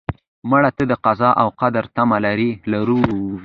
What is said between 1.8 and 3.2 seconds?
تمه لرو